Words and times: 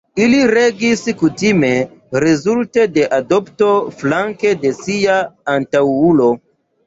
Ili 0.25 0.37
regis 0.51 1.01
kutime 1.17 1.69
rezulte 2.23 2.85
de 2.95 3.03
adopto 3.19 3.69
flanke 3.99 4.55
de 4.65 4.71
sia 4.79 5.19
antaŭulo. 5.57 6.31